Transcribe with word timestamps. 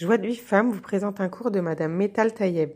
Joie 0.00 0.16
de 0.16 0.26
vie 0.26 0.36
femme 0.36 0.70
vous 0.70 0.80
présente 0.80 1.20
un 1.20 1.28
cours 1.28 1.50
de 1.50 1.60
Madame 1.60 1.92
Metal 1.92 2.32
Tayeb. 2.32 2.70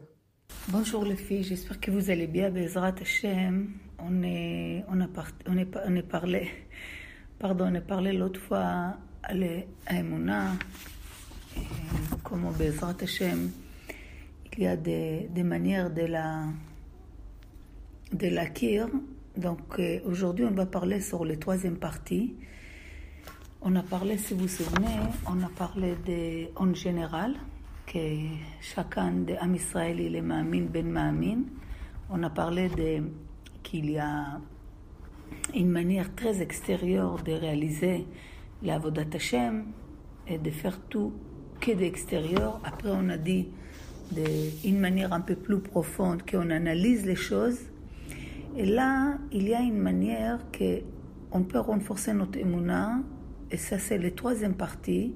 Bonjour 0.69 1.07
les 1.07 1.17
filles, 1.17 1.43
j'espère 1.43 1.81
que 1.81 1.91
vous 1.91 2.11
allez 2.11 2.27
bien. 2.27 2.51
Bezrat 2.51 2.93
Hashem, 3.01 3.71
on 3.99 4.23
est, 4.23 4.85
on 4.91 5.01
a, 5.01 5.09
parlé, 6.03 6.51
pardon, 7.39 7.71
on 7.73 7.75
a 7.77 7.81
parlé 7.81 8.13
l'autre 8.13 8.39
fois 8.39 8.99
à 9.23 9.33
l'Emouna, 9.33 10.53
comment 12.23 12.51
Bezrat 12.51 12.97
Hashem, 13.01 13.51
il 14.59 14.63
y 14.63 14.67
a 14.67 14.77
des, 14.77 15.31
des 15.31 15.45
manières 15.45 15.89
de 15.91 16.03
la, 16.03 16.43
de 18.13 18.29
l'acquérir. 18.29 18.89
Donc 19.35 19.79
euh, 19.79 20.01
aujourd'hui, 20.05 20.45
on 20.45 20.51
va 20.51 20.67
parler 20.67 21.01
sur 21.01 21.25
la 21.25 21.37
troisième 21.37 21.79
partie. 21.79 22.35
On 23.67 23.77
a 23.77 23.83
parlé, 23.83 24.19
si 24.19 24.35
vous 24.35 24.41
vous 24.41 24.49
souvenez, 24.49 24.99
on 25.27 25.43
a 25.43 25.49
parlé 25.49 25.95
de, 26.07 26.51
en 26.55 26.75
général, 26.75 27.33
que 27.87 27.99
chacun 28.61 29.11
de 29.11 29.33
Am 29.41 29.55
Israël, 29.55 29.99
il 30.01 30.15
est 30.17 30.21
ben 30.21 30.87
Ma'amin. 30.87 31.45
On 32.11 32.23
a 32.23 32.29
parlé 32.29 32.69
de 32.69 33.05
qu'il 33.63 33.91
y 33.91 33.97
a 33.97 34.39
une 35.55 35.71
manière 35.71 36.15
très 36.15 36.43
extérieure 36.43 37.23
de 37.23 37.33
réaliser 37.33 38.07
la 38.63 38.79
Vodat 38.79 39.07
Hashem 39.15 39.65
et 40.29 40.37
de 40.37 40.51
faire 40.51 40.79
tout 40.91 41.15
que 41.59 41.73
d'extérieur. 41.73 42.61
Après, 42.65 42.91
on 42.93 43.09
a 43.09 43.17
dit 43.17 43.49
d'une 44.13 44.79
manière 44.79 45.15
un 45.15 45.23
peu 45.23 45.37
plus 45.37 45.61
profonde 45.61 46.23
qu'on 46.31 46.51
analyse 46.51 47.07
les 47.07 47.17
choses. 47.17 47.61
Et 48.59 48.67
là, 48.67 49.17
il 49.33 49.49
y 49.49 49.55
a 49.55 49.63
une 49.63 49.79
manière 49.79 50.51
que 50.53 50.83
on 51.33 51.45
peut 51.45 51.61
renforcer 51.61 52.13
notre 52.13 52.39
émouna 52.39 53.01
et 53.55 53.57
ça, 53.57 53.79
c'est 53.79 53.99
la 53.99 54.11
troisième 54.11 54.57
partie, 54.57 55.15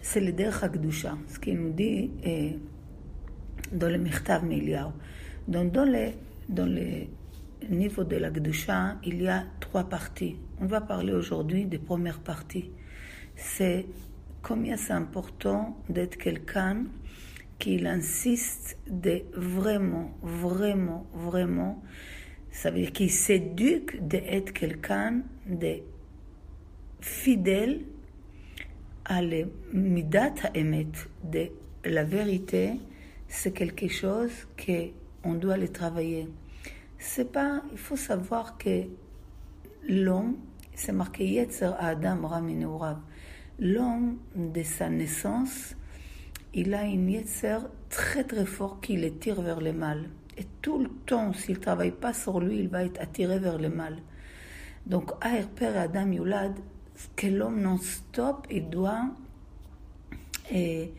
c'est 0.00 0.22
le 0.22 0.32
Derech 0.32 0.62
HaKdusha, 0.62 1.18
ce 1.28 1.38
qu'il 1.38 1.58
nous 1.60 1.72
dit 1.74 2.10
est 2.22 2.56
dans 3.70 3.90
le 3.90 3.98
Mirtav 3.98 4.46
Miliao. 4.46 4.94
Donc, 5.46 5.72
dans 5.72 5.84
le, 5.84 6.12
dans 6.48 6.64
le 6.64 7.06
niveau 7.68 8.02
de 8.02 8.16
la 8.16 8.30
Gdusha, 8.30 8.96
il 9.04 9.20
y 9.20 9.28
a 9.28 9.44
trois 9.60 9.84
parties. 9.90 10.36
On 10.58 10.64
va 10.64 10.80
parler 10.80 11.12
aujourd'hui 11.12 11.66
des 11.66 11.76
premières 11.76 12.20
parties. 12.20 12.70
C'est 13.34 13.84
combien 14.40 14.78
c'est 14.78 14.94
important 14.94 15.76
d'être 15.90 16.16
quelqu'un 16.16 16.84
qui 17.58 17.86
insiste 17.86 18.78
de 18.88 19.20
vraiment, 19.34 20.16
vraiment, 20.22 21.04
vraiment, 21.12 21.82
ça 22.50 22.70
veut 22.70 22.80
dire 22.80 22.92
qu'il 22.92 23.10
s'éduque 23.10 23.98
d'être 24.00 24.54
quelqu'un 24.54 25.20
de 25.46 25.82
fidèle 27.00 27.80
à 29.04 29.22
la 29.22 29.44
midat 29.72 30.34
ha'emet, 30.42 30.88
de 31.24 31.48
la 31.84 32.04
vérité, 32.04 32.80
c'est 33.28 33.52
quelque 33.52 33.88
chose 33.88 34.32
que 34.56 34.90
on 35.24 35.34
doit 35.34 35.56
le 35.56 35.68
travailler. 35.68 36.28
C'est 36.98 37.30
pas, 37.32 37.62
il 37.72 37.78
faut 37.78 37.96
savoir 37.96 38.56
que 38.58 38.84
l'homme, 39.88 40.36
c'est 40.74 40.92
marqué 40.92 41.26
Yetzer 41.26 41.72
Adam 41.78 42.26
Raminurav. 42.26 42.98
L'homme, 43.58 44.18
de 44.34 44.62
sa 44.62 44.88
naissance, 44.88 45.74
il 46.54 46.74
a 46.74 46.84
une 46.84 47.08
Yetzer 47.08 47.58
très 47.88 48.24
très 48.24 48.46
fort 48.46 48.80
qui 48.80 48.96
le 48.96 49.16
tire 49.18 49.40
vers 49.40 49.60
le 49.60 49.72
mal. 49.72 50.08
Et 50.38 50.44
tout 50.60 50.78
le 50.78 50.90
temps, 51.06 51.32
s'il 51.32 51.58
travaille 51.58 51.92
pas 51.92 52.12
sur 52.12 52.40
lui, 52.40 52.58
il 52.58 52.68
va 52.68 52.84
être 52.84 53.00
attiré 53.00 53.38
vers 53.38 53.58
le 53.58 53.68
mal. 53.68 53.96
Donc, 54.86 55.12
Aher 55.20 55.46
Père 55.54 55.78
Adam 55.78 56.12
Yulad, 56.12 56.54
que 57.14 57.26
l'homme 57.26 57.60
non-stop, 57.60 58.46
il 58.50 58.68
doit 58.68 59.10
et, 60.52 60.92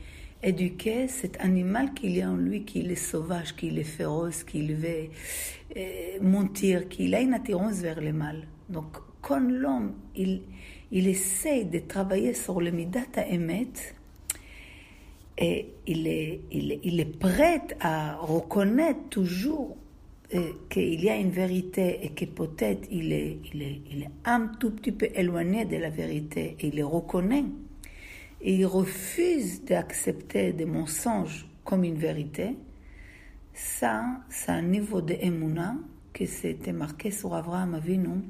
éduquer 0.44 1.08
cet 1.08 1.40
animal 1.42 1.94
qu'il 1.94 2.16
y 2.16 2.22
a 2.22 2.30
en 2.30 2.36
lui, 2.36 2.64
qu'il 2.64 2.92
est 2.92 2.96
sauvage, 2.96 3.56
qu'il 3.56 3.80
est 3.80 3.84
féroce, 3.84 4.44
qu'il 4.44 4.76
veut 4.76 5.10
euh, 5.76 6.22
mentir, 6.22 6.88
qu'il 6.88 7.16
a 7.16 7.22
une 7.22 7.34
attirance 7.34 7.78
vers 7.78 8.00
le 8.00 8.14
mal. 8.14 8.48
Donc, 8.70 8.98
quand 9.22 9.40
l'homme, 9.40 9.94
il, 10.16 10.44
il 10.92 11.08
essaie 11.08 11.64
de 11.64 11.80
travailler 11.80 12.34
sur 12.34 12.62
le 12.62 12.72
midat 12.72 13.02
Emet, 13.16 13.96
et 15.40 15.74
il 15.86 16.08
il, 16.52 16.80
il 16.84 17.00
est 17.00 17.20
prêt 17.20 17.62
à 17.80 18.16
reconnaître 18.16 19.10
toujours 19.10 19.76
qu'il 20.70 21.04
y 21.04 21.10
a 21.10 21.16
une 21.16 21.32
vérité 21.32 22.00
et 22.04 22.10
que 22.10 22.26
peut-être 22.26 22.88
il 22.92 23.14
est, 23.14 23.38
il, 23.54 23.62
est, 23.62 23.82
il 23.92 24.04
est 24.04 24.12
un 24.26 24.48
tout 24.60 24.72
petit 24.72 24.92
peu 24.92 25.08
éloigné 25.16 25.66
de 25.66 25.78
la 25.78 25.90
vérité 25.90 26.58
et 26.60 26.68
il 26.68 26.76
le 26.76 26.86
reconnaît 26.86 27.46
et 28.42 28.56
il 28.56 28.66
refuse 28.66 29.64
d'accepter 29.64 30.54
des 30.54 30.66
mensonges 30.66 31.48
comme 31.64 31.84
une 31.84 31.98
vérité, 31.98 32.56
ça, 33.54 34.06
c'est 34.30 34.52
un 34.52 34.62
niveau 34.62 35.02
de 35.02 35.16
Emouna 35.20 35.76
que 36.14 36.26
c'était 36.26 36.72
marqué 36.72 37.12
sur 37.12 37.34
Avraham 37.34 37.74
Avinu. 37.74 38.22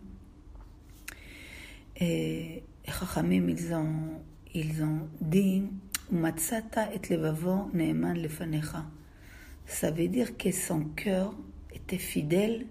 Et 2.00 2.64
Chachamim, 2.88 3.50
ils 3.50 3.74
ont, 3.74 4.22
ils 4.54 4.82
ont 4.82 5.08
dit 5.20 5.64
Matsata 6.12 6.94
et 6.94 7.14
levavo 7.14 7.70
neeman 7.74 8.18
lefanecha. 8.18 8.86
Ça 9.66 9.92
veut 9.92 10.08
dire 10.08 10.38
que 10.38 10.52
son 10.52 10.86
cœur 10.96 11.34
était 11.78 11.98
fidèle 11.98 12.66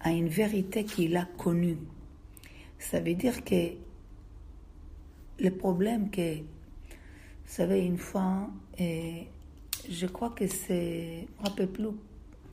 à 0.00 0.10
une 0.12 0.28
vérité 0.28 0.84
qu'il 0.84 1.16
a 1.16 1.24
connue. 1.36 1.78
Ça 2.78 3.00
veut 3.00 3.14
dire 3.14 3.44
que 3.44 3.72
le 5.38 5.50
problème 5.50 6.10
que, 6.10 6.38
vous 6.38 6.44
savez, 7.46 7.84
une 7.84 7.98
fois, 7.98 8.48
et 8.78 9.26
je 9.88 10.06
crois 10.06 10.30
que 10.30 10.46
c'est, 10.46 11.26
je 11.26 11.38
ne 11.38 11.42
me 11.42 11.48
rappelle 11.48 11.68
plus 11.68 11.88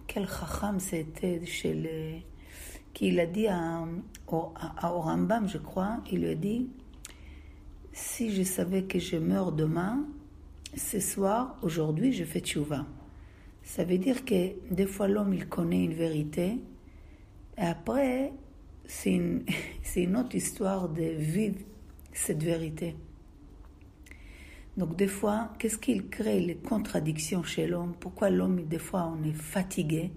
quel 0.08 0.28
chacham 0.28 0.80
c'était 0.80 1.46
chez 1.46 1.74
le, 1.74 2.20
qu'il 2.94 3.20
a 3.20 3.26
dit 3.26 3.48
à, 3.48 3.86
à, 4.78 4.94
Orambam, 4.94 5.48
je 5.48 5.58
crois, 5.58 6.00
il 6.12 6.22
lui 6.22 6.30
a 6.30 6.36
dit, 6.36 6.68
si 7.92 8.32
je 8.34 8.44
savais 8.44 8.84
que 8.84 9.00
je 9.00 9.18
meurs 9.18 9.52
demain, 9.52 10.06
ce 10.76 11.00
soir, 11.00 11.58
aujourd'hui, 11.62 12.14
je 12.14 12.24
fais 12.24 12.40
tchouva. 12.40 12.86
Ça 13.64 13.84
veut 13.84 13.98
dire 13.98 14.26
que 14.26 14.52
des 14.72 14.86
fois 14.86 15.08
l'homme 15.08 15.34
il 15.34 15.48
connaît 15.48 15.84
une 15.84 15.94
vérité 15.94 16.60
et 17.58 17.62
après 17.62 18.34
c'est 18.86 19.14
une, 19.14 19.46
une, 19.96 20.18
autre 20.18 20.36
histoire 20.36 20.90
de 20.90 21.04
vivre 21.04 21.60
cette 22.12 22.44
vérité. 22.44 22.96
Donc 24.76 24.96
des 24.96 25.08
fois, 25.08 25.54
qu'est-ce 25.60 25.78
qu'il 25.78 26.10
crée 26.10 26.40
les 26.40 26.56
contradictions 26.56 27.44
chez 27.44 27.68
l'homme? 27.68 27.94
Pourquoi 28.00 28.30
l'homme, 28.30 28.64
des 28.66 28.80
fois, 28.80 29.14
on 29.16 29.24
est 29.24 29.34
fatigué? 29.34 30.12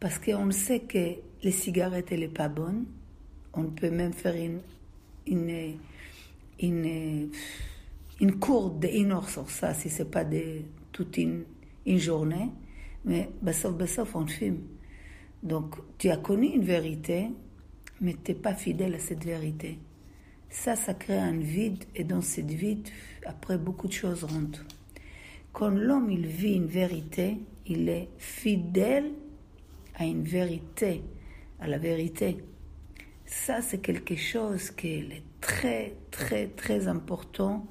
Parce 0.00 0.18
qu'on 0.18 0.50
sait 0.50 0.80
que 0.80 1.16
les 1.42 1.50
cigarettes, 1.52 2.10
elle 2.10 2.20
n'est 2.20 2.28
pas 2.28 2.48
bonne. 2.48 2.86
On 3.54 3.64
peut 3.64 3.90
même 3.90 4.12
faire 4.12 4.34
une, 4.34 4.60
une, 5.26 5.78
une, 6.60 7.30
une 8.20 8.38
cour 8.38 8.70
d'une 8.70 9.12
heure 9.12 9.28
sur 9.28 9.48
ça, 9.48 9.72
si 9.72 9.88
ce 9.88 10.02
n'est 10.02 10.08
pas 10.08 10.24
de, 10.24 10.62
toute 10.92 11.16
une, 11.16 11.44
une 11.86 11.98
journée. 11.98 12.50
Mais 13.06 13.30
bassof, 13.40 13.74
bassof, 13.74 14.16
on 14.16 14.26
fume. 14.26 14.62
Donc, 15.42 15.76
tu 15.96 16.10
as 16.10 16.16
connu 16.16 16.48
une 16.48 16.64
vérité, 16.64 17.28
mais 18.00 18.16
tu 18.22 18.32
n'es 18.32 18.38
pas 18.38 18.54
fidèle 18.54 18.94
à 18.96 18.98
cette 18.98 19.24
vérité. 19.24 19.78
Ça, 20.50 20.74
ça 20.74 20.92
crée 20.92 21.18
un 21.18 21.38
vide, 21.38 21.84
et 21.94 22.02
dans 22.02 22.20
cette 22.20 22.50
vide, 22.50 22.88
après, 23.24 23.58
beaucoup 23.58 23.86
de 23.86 23.92
choses 23.92 24.24
rentrent. 24.24 24.64
Quand 25.52 25.68
l'homme, 25.68 26.10
il 26.10 26.26
vit 26.26 26.54
une 26.54 26.66
vérité, 26.66 27.38
il 27.66 27.88
est 27.88 28.08
fidèle 28.18 29.12
à 29.94 30.04
une 30.04 30.24
vérité, 30.24 31.02
à 31.60 31.68
la 31.68 31.78
vérité. 31.78 32.38
Ça, 33.24 33.62
c'est 33.62 33.78
quelque 33.78 34.16
chose 34.16 34.70
qui 34.72 34.88
est 34.88 35.22
très, 35.40 35.94
très, 36.10 36.48
très 36.48 36.88
important 36.88 37.66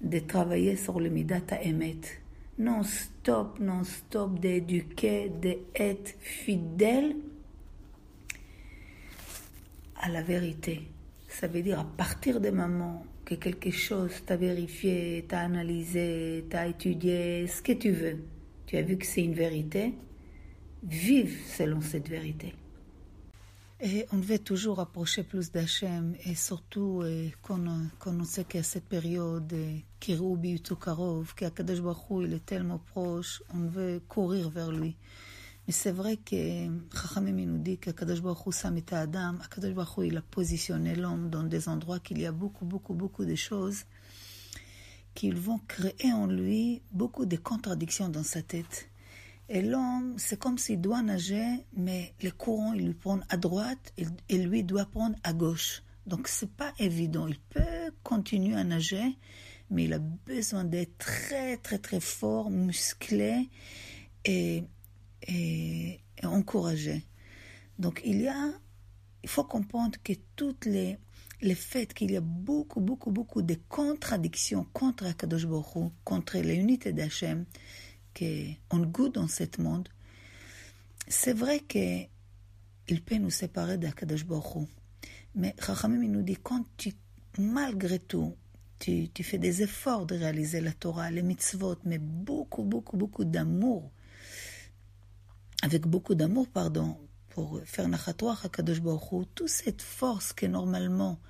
de 0.00 0.18
travailler 0.18 0.76
sur 0.76 0.98
le 0.98 1.08
Midat 1.08 1.42
Emet 1.62 2.19
non-stop, 2.60 3.58
non-stop 3.58 4.38
d'éduquer, 4.38 5.30
d'être 5.30 6.14
fidèle 6.20 7.16
à 9.96 10.08
la 10.10 10.22
vérité. 10.22 10.88
Ça 11.28 11.46
veut 11.48 11.62
dire 11.62 11.80
à 11.80 11.84
partir 11.84 12.40
des 12.40 12.50
moments 12.50 13.04
que 13.24 13.34
quelque 13.34 13.70
chose 13.70 14.22
t'a 14.26 14.36
vérifié, 14.36 15.24
t'a 15.26 15.40
analysé, 15.40 16.44
t'a 16.50 16.66
étudié, 16.66 17.46
ce 17.46 17.62
que 17.62 17.72
tu 17.72 17.90
veux, 17.92 18.18
tu 18.66 18.76
as 18.76 18.82
vu 18.82 18.98
que 18.98 19.06
c'est 19.06 19.24
une 19.24 19.34
vérité, 19.34 19.94
vive 20.82 21.40
selon 21.46 21.80
cette 21.80 22.08
vérité. 22.08 22.54
Et 23.82 24.06
on 24.12 24.18
veut 24.18 24.38
toujours 24.38 24.78
approcher 24.78 25.22
plus 25.22 25.50
d'Hachem, 25.52 26.14
et 26.26 26.34
surtout 26.34 27.02
quand, 27.40 27.64
on 28.04 28.24
sait 28.24 28.44
qu'à 28.44 28.62
cette 28.62 28.84
période, 28.84 29.54
Kiroubi 30.00 30.62
Karov, 30.62 31.34
qu'Akadosh 31.34 31.80
Baruch 31.80 32.26
il 32.28 32.34
est 32.34 32.44
tellement 32.44 32.78
proche, 32.78 33.42
on 33.54 33.60
veut 33.60 34.02
courir 34.06 34.50
vers 34.50 34.70
lui. 34.70 34.96
Mais 35.66 35.72
c'est 35.72 35.92
vrai 35.92 36.18
que 36.18 36.66
Chachamim 36.94 37.46
nous 37.46 37.56
dit 37.56 37.78
qu'Akadosh 37.78 38.20
Baruch 38.20 38.52
Samita 38.52 39.00
Adam, 39.00 39.38
Akadosh 39.42 39.72
Baruch 39.72 40.06
il 40.06 40.16
a 40.18 40.22
positionné 40.22 40.94
l'homme 40.94 41.30
dans 41.30 41.44
des 41.44 41.66
endroits 41.66 42.00
qu'il 42.00 42.20
y 42.20 42.26
a 42.26 42.32
beaucoup, 42.32 42.66
beaucoup, 42.66 42.92
beaucoup 42.92 43.24
de 43.24 43.34
choses 43.34 43.84
qu'ils 45.14 45.36
vont 45.36 45.58
créer 45.66 46.12
en 46.12 46.26
lui 46.26 46.82
beaucoup 46.92 47.24
de 47.24 47.36
contradictions 47.36 48.10
dans 48.10 48.24
sa 48.24 48.42
tête. 48.42 48.89
Et 49.52 49.62
l'homme, 49.62 50.14
c'est 50.16 50.38
comme 50.38 50.58
s'il 50.58 50.80
doit 50.80 51.02
nager, 51.02 51.66
mais 51.76 52.14
les 52.22 52.30
courants, 52.30 52.72
ils 52.72 52.86
lui 52.86 52.94
prennent 52.94 53.26
à 53.30 53.36
droite 53.36 53.92
et, 54.28 54.38
lui 54.38 54.62
doit 54.62 54.86
prendre 54.86 55.16
à 55.24 55.32
gauche. 55.32 55.82
Donc 56.06 56.28
c'est 56.28 56.52
pas 56.52 56.72
évident. 56.78 57.26
Il 57.26 57.40
peut 57.40 57.90
continuer 58.04 58.54
à 58.54 58.62
nager, 58.62 59.18
mais 59.68 59.84
il 59.86 59.92
a 59.92 59.98
besoin 59.98 60.62
d'être 60.62 60.96
très 60.98 61.56
très 61.56 61.78
très 61.78 61.98
fort, 61.98 62.48
musclé 62.48 63.50
et 64.24 64.62
encouragé. 66.22 67.04
Donc 67.80 68.02
il 68.04 68.20
y 68.20 68.28
a, 68.28 68.52
il 69.24 69.28
faut 69.28 69.44
comprendre 69.44 69.98
que 70.04 70.12
toutes 70.36 70.64
les 70.64 70.96
le 71.42 71.54
fait 71.54 71.92
qu'il 71.94 72.10
y 72.10 72.16
a 72.16 72.20
beaucoup, 72.20 72.80
beaucoup, 72.80 73.10
beaucoup 73.10 73.42
de 73.42 73.56
contradictions 73.68 74.66
contre 74.72 75.06
Akadosh 75.06 75.46
Baruch 75.46 75.92
contre 76.04 76.38
l'unité 76.38 76.92
d'Hachem 76.92 77.46
qu'on 78.16 78.78
goûte 78.80 79.14
dans 79.14 79.28
ce 79.28 79.44
monde, 79.58 79.88
c'est 81.08 81.32
vrai 81.32 81.60
qu'il 81.60 82.08
peut 83.04 83.16
nous 83.16 83.30
séparer 83.30 83.78
d'Akadosh 83.78 84.24
Baruch 84.24 84.68
Mais 85.34 85.54
Chachamim 85.64 86.06
nous 86.08 86.22
dit, 86.22 86.36
quand 86.36 86.64
tu, 86.76 86.92
malgré 87.38 87.98
tout, 87.98 88.36
tu, 88.78 89.08
tu, 89.10 89.22
fais 89.22 89.38
des 89.38 89.62
efforts 89.62 90.06
de 90.06 90.16
réaliser 90.16 90.60
la 90.60 90.72
Torah, 90.72 91.10
les 91.10 91.22
mitzvot, 91.22 91.76
mais 91.84 91.98
beaucoup, 91.98 92.64
beaucoup, 92.64 92.96
beaucoup 92.96 93.24
d'amour, 93.24 93.90
avec 95.62 95.86
beaucoup 95.86 96.14
d'amour, 96.14 96.48
pardon, 96.48 96.96
pour 97.28 97.60
faire 97.64 97.88
Nachatoach 97.88 98.44
Akadosh 98.44 98.80
Baruch 98.80 99.28
toute 99.34 99.48
cette 99.48 99.82
force 99.82 100.32
que 100.32 100.46
normalement 100.46 101.20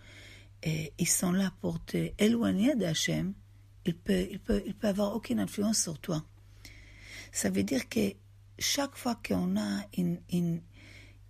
et 0.62 0.92
ils 0.98 1.08
sont 1.08 1.32
là 1.32 1.52
pour 1.60 1.82
te 1.84 2.10
éloigner 2.18 2.74
d'Hachem, 2.74 3.34
il 3.86 3.96
peut, 3.96 4.26
il 4.30 4.40
peut, 4.40 4.62
il 4.66 4.74
peut 4.74 4.88
avoir 4.88 5.14
aucune 5.14 5.40
influence 5.40 5.82
sur 5.82 5.98
toi. 5.98 6.24
Ça 7.32 7.50
veut 7.50 7.62
dire 7.62 7.88
que 7.88 8.14
chaque 8.58 8.96
fois 8.96 9.18
qu'on 9.26 9.56
a 9.56 9.84
une, 9.96 10.20
une, 10.30 10.60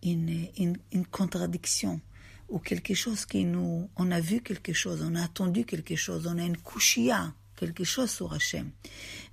une, 0.03 0.77
une, 0.93 1.07
contradiction 1.07 2.01
ou 2.49 2.59
quelque 2.59 2.95
chose 2.95 3.27
qui 3.27 3.45
nous, 3.45 3.89
on 3.97 4.11
a 4.11 4.21
vu 4.21 4.41
quelque 4.41 4.73
chose, 4.73 5.03
on 5.03 5.15
a 5.15 5.25
attendu 5.25 5.65
quelque 5.65 5.95
chose, 5.97 6.27
on 6.27 6.39
a 6.39 6.43
une 6.43 6.57
couchia, 6.57 7.35
quelque 7.57 7.85
chose 7.85 8.11
sur 8.11 8.33
Hachem. 8.33 8.71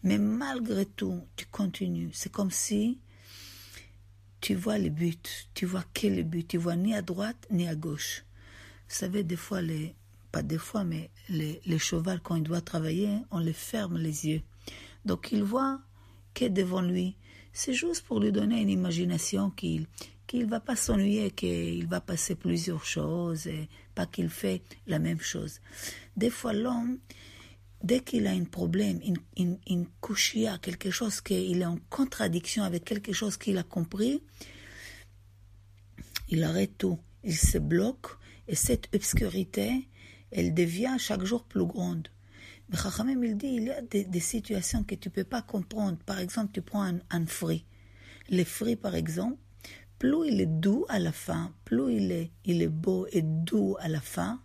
Mais 0.03 0.17
malgré 0.17 0.85
tout, 0.85 1.23
tu 1.35 1.45
continues. 1.47 2.11
C'est 2.13 2.31
comme 2.31 2.51
si 2.51 2.99
tu 4.41 4.53
vois 4.53 4.77
le 4.77 4.89
but, 4.89 5.49
tu 5.53 5.65
vois 5.65 5.83
quel 5.93 6.13
est 6.13 6.17
le 6.17 6.23
but, 6.23 6.47
tu 6.47 6.57
vois 6.57 6.75
ni 6.75 6.93
à 6.93 7.01
droite 7.01 7.47
ni 7.49 7.67
à 7.67 7.75
gauche. 7.75 8.23
Vous 8.87 8.95
savez, 8.95 9.23
des 9.23 9.35
fois, 9.35 9.61
les, 9.61 9.95
pas 10.31 10.43
des 10.43 10.59
fois, 10.59 10.83
mais 10.83 11.09
les, 11.29 11.61
les 11.65 11.79
chevaux, 11.79 12.11
quand 12.23 12.35
il 12.35 12.43
doit 12.43 12.61
travailler, 12.61 13.09
on 13.31 13.39
les 13.39 13.53
ferme 13.53 13.97
les 13.97 14.27
yeux. 14.27 14.41
Donc 15.05 15.29
il 15.31 15.43
voit 15.43 15.81
devant 16.45 16.81
lui. 16.81 17.15
C'est 17.53 17.73
juste 17.73 18.05
pour 18.05 18.19
lui 18.19 18.31
donner 18.31 18.61
une 18.61 18.69
imagination 18.69 19.49
qu'il 19.49 19.87
qu'il 20.27 20.45
va 20.45 20.59
pas 20.59 20.75
s'ennuyer, 20.75 21.31
qu'il 21.31 21.87
va 21.87 22.01
passer 22.01 22.35
plusieurs 22.35 22.83
choses, 22.83 23.47
et 23.47 23.69
pas 23.95 24.05
qu'il 24.05 24.29
fait 24.29 24.61
la 24.85 24.99
même 24.99 25.21
chose. 25.21 25.61
Des 26.17 26.29
fois, 26.29 26.51
l'homme, 26.51 26.99
dès 27.81 28.01
qu'il 28.01 28.27
a 28.27 28.31
un 28.31 28.43
problème, 28.43 28.99
une, 29.05 29.17
une, 29.37 29.57
une 29.67 29.87
couchia, 30.01 30.57
quelque 30.57 30.91
chose 30.91 31.21
qu'il 31.21 31.61
est 31.61 31.65
en 31.65 31.79
contradiction 31.89 32.63
avec 32.63 32.83
quelque 32.83 33.13
chose 33.13 33.37
qu'il 33.37 33.57
a 33.57 33.63
compris, 33.63 34.21
il 36.27 36.43
arrête 36.43 36.77
tout. 36.77 36.99
Il 37.23 37.37
se 37.37 37.57
bloque 37.57 38.17
et 38.49 38.55
cette 38.55 38.93
obscurité, 38.93 39.87
elle 40.31 40.53
devient 40.53 40.97
chaque 40.99 41.23
jour 41.23 41.45
plus 41.45 41.65
grande. 41.65 42.09
Mais 42.69 42.77
Chachamim, 42.77 43.23
il 43.23 43.37
dit, 43.37 43.47
il 43.47 43.63
y 43.63 43.71
a 43.71 43.81
des, 43.81 44.19
situations 44.19 44.83
que 44.83 44.95
tu 44.95 45.07
ne 45.07 45.13
peux 45.13 45.23
pas 45.23 45.41
comprendre. 45.41 45.97
Par 46.05 46.19
exemple, 46.19 46.51
tu 46.53 46.61
prends 46.61 46.83
un, 46.83 47.25
fruit. 47.25 47.65
Le 48.29 48.43
fruit, 48.43 48.75
par 48.75 48.95
exemple, 48.95 49.37
plus 49.99 50.27
il 50.27 50.41
est 50.41 50.45
doux 50.45 50.85
à 50.89 50.99
la 50.99 51.11
fin, 51.13 51.53
plus 51.63 51.95
il 51.95 52.11
est, 52.11 52.31
il 52.43 52.61
est 52.61 52.67
beau 52.67 53.07
et 53.11 53.21
doux 53.21 53.77
à 53.79 53.87
la 53.87 54.01
fin, 54.01 54.41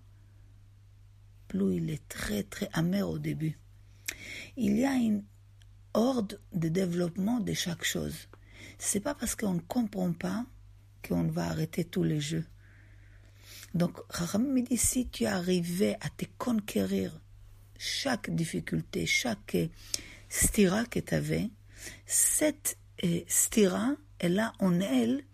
plus 1.49 1.77
il 1.77 1.91
est 1.91 2.07
très, 2.09 2.45
très 2.45 2.69
amer 2.73 3.09
au 3.09 3.19
début. 3.19 3.59
Il 4.57 4.77
y 4.79 4.85
a 4.85 4.95
une 4.95 5.25
ordre 5.95 6.37
de 6.53 6.69
développement 6.69 7.41
de 7.41 7.53
chaque 7.53 7.85
chose. 7.85 8.29
C'est 8.79 9.01
pas 9.01 9.15
parce 9.15 9.35
qu'on 9.35 9.55
ne 9.55 9.61
comprend 9.61 10.13
pas 10.13 10.47
qu'on 11.07 11.27
va 11.27 11.47
arrêter 11.47 11.85
tous 11.85 12.05
les 12.05 12.21
jeux. 12.21 12.47
Donc, 13.75 13.99
Raham 14.09 14.47
me 14.47 14.63
dit, 14.63 14.77
si 14.77 15.09
tu 15.09 15.27
arrivais 15.27 15.97
à 16.01 16.09
te 16.11 16.25
conquérir 16.39 17.21
chaque 17.79 18.31
difficulté, 18.31 19.07
chaque 19.07 19.57
stira 20.29 20.85
que 20.85 21.01
tu 21.01 21.15
avais, 21.15 21.51
cette 22.07 22.77
eh, 22.99 23.25
stira, 23.29 23.97
elle 24.19 24.39
a 24.39 24.53
en 24.59 24.81
elle 24.81 25.25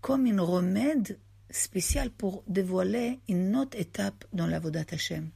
comme 0.00 0.26
une 0.26 0.40
remède 0.40 1.18
spéciale 1.50 2.10
pour 2.10 2.44
dévoiler 2.46 3.20
une 3.28 3.56
autre 3.56 3.78
étape 3.78 4.24
dans 4.32 4.46
la 4.46 4.58
Vodat 4.58 4.84
Hashem. 4.90 5.30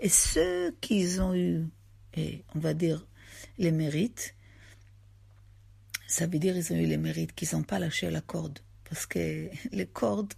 Et 0.00 0.08
ceux 0.08 0.74
qui 0.80 1.06
ont 1.20 1.34
eu, 1.34 1.66
et 2.14 2.44
on 2.54 2.58
va 2.58 2.74
dire, 2.74 3.06
les 3.58 3.72
mérites, 3.72 4.34
ça 6.06 6.26
veut 6.26 6.38
dire 6.38 6.54
qu'ils 6.54 6.72
ont 6.72 6.76
eu 6.76 6.86
les 6.86 6.96
mérites, 6.96 7.34
qu'ils 7.34 7.48
n'ont 7.52 7.62
pas 7.62 7.78
lâché 7.78 8.10
la 8.10 8.20
corde. 8.20 8.58
Parce 8.88 9.06
que 9.06 9.48
les 9.72 9.86
cordes, 9.86 10.32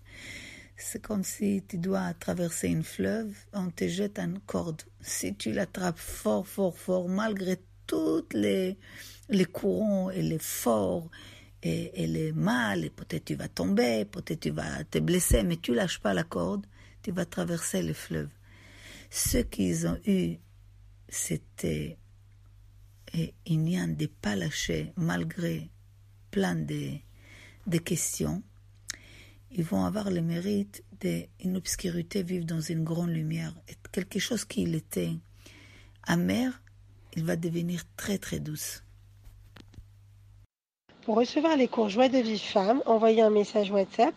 c'est 0.78 1.02
comme 1.02 1.24
si 1.24 1.62
tu 1.68 1.76
dois 1.76 2.14
traverser 2.14 2.68
une 2.68 2.84
fleuve, 2.84 3.34
on 3.52 3.70
te 3.70 3.88
jette 3.88 4.18
une 4.18 4.38
corde. 4.38 4.82
Si 5.00 5.34
tu 5.34 5.52
l'attrapes 5.52 5.98
fort, 5.98 6.46
fort, 6.46 6.78
fort, 6.78 7.08
malgré 7.08 7.58
tous 7.86 8.24
les, 8.32 8.78
les 9.28 9.44
courants 9.44 10.10
et 10.10 10.22
les 10.22 10.38
forts 10.38 11.10
et, 11.62 12.02
et 12.02 12.06
les 12.06 12.32
mal, 12.32 12.84
et 12.84 12.90
peut-être 12.90 13.24
tu 13.24 13.34
vas 13.34 13.48
tomber, 13.48 14.04
peut-être 14.04 14.40
tu 14.40 14.50
vas 14.50 14.84
te 14.84 14.98
blesser, 14.98 15.42
mais 15.42 15.56
tu 15.56 15.74
lâches 15.74 15.98
pas 15.98 16.14
la 16.14 16.24
corde, 16.24 16.64
tu 17.02 17.10
vas 17.10 17.26
traverser 17.26 17.82
le 17.82 17.92
fleuve. 17.92 18.30
Ceux 19.10 19.42
qui 19.42 19.74
ont 19.84 19.98
eu, 20.06 20.36
c'était 21.08 21.98
il 23.46 23.60
n'y 23.60 23.78
a 23.78 23.86
de 23.86 24.06
pas 24.06 24.36
lâcher 24.36 24.92
malgré 24.96 25.70
plein 26.30 26.54
de, 26.54 26.92
de 27.66 27.78
questions 27.78 28.42
ils 29.52 29.64
vont 29.64 29.84
avoir 29.84 30.10
le 30.10 30.20
mérite 30.20 30.84
d'une 31.00 31.56
obscurité 31.56 32.22
vivre 32.22 32.44
dans 32.44 32.60
une 32.60 32.84
grande 32.84 33.10
lumière. 33.10 33.54
Et 33.68 33.74
quelque 33.92 34.18
chose 34.18 34.44
qui 34.44 34.62
était 34.74 35.12
amer, 36.06 36.60
il 37.14 37.24
va 37.24 37.36
devenir 37.36 37.82
très 37.96 38.18
très 38.18 38.40
douce. 38.40 38.82
Pour 41.02 41.16
recevoir 41.16 41.56
les 41.56 41.68
cours 41.68 41.88
Joie 41.88 42.08
de 42.08 42.18
vie 42.18 42.38
femme, 42.38 42.82
envoyez 42.84 43.22
un 43.22 43.30
message 43.30 43.70
WhatsApp 43.70 44.14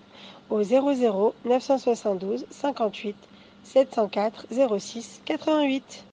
au 0.49 0.61
00 0.61 1.33
972 1.45 2.45
58 2.49 3.15
704 3.63 4.47
06 4.79 5.21
88. 5.25 6.05